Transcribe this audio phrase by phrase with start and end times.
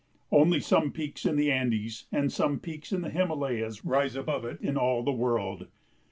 [0.31, 4.59] Only some peaks in the Andes and some peaks in the Himalayas rise above it
[4.59, 5.67] in all the world.